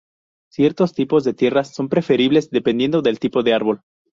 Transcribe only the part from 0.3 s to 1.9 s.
Ciertos tipos de tierras son